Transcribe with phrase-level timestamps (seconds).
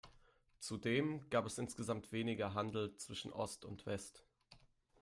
[0.57, 4.23] Zudem gab es insgesamt weniger Handel zwischen Ost und West.